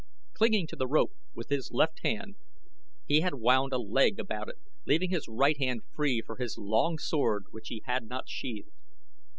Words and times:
Clinging 0.33 0.65
to 0.65 0.75
the 0.75 0.87
rope 0.87 1.13
with 1.35 1.49
his 1.49 1.69
left 1.71 1.99
hand, 2.03 2.35
he 3.05 3.21
had 3.21 3.35
wound 3.35 3.71
a 3.71 3.77
leg 3.77 4.19
about 4.19 4.49
it, 4.49 4.55
leaving 4.87 5.11
his 5.11 5.27
right 5.27 5.59
hand 5.59 5.81
free 5.93 6.23
for 6.25 6.37
his 6.37 6.57
long 6.57 6.97
sword 6.97 7.45
which 7.51 7.67
he 7.67 7.83
had 7.85 8.05
not 8.09 8.27
sheathed. 8.27 8.71